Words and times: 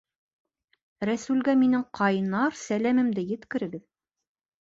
Рәсүлгә 1.09 1.53
минең 1.63 1.83
ҡайнар 1.99 2.57
сәләмемде 2.61 3.25
еткерегеҙ 3.33 3.85